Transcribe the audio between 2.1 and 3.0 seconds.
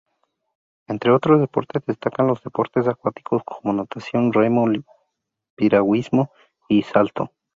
los deportes